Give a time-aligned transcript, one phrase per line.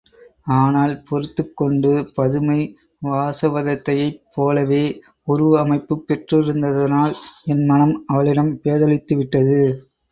[0.53, 2.57] ஆனால் பொறுத்துக் கொண்டு, பதுமை,
[3.01, 4.83] வாசவதத்தையைப் போலவே
[5.27, 7.15] உருவ அமைப்புப் பெற்றிருந்ததனால்
[7.45, 9.61] என் மனம் அவளிடம் பேதலித்துவிட்டது.